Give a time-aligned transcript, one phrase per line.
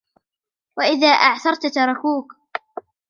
[0.77, 2.31] وَإِذَا أَعْسَرْت تَرَكُوك